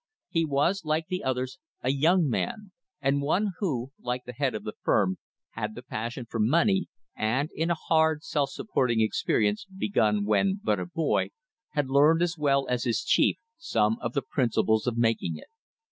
[0.29, 4.63] He was, like the others, a young man, and one who, like the head of
[4.63, 5.19] the firm,
[5.51, 10.79] had the passion for money, and in a hard self supporting experience, begun when but
[10.79, 11.29] a boy,
[11.73, 15.49] had learned, as well as his chief, some of the principles of making it.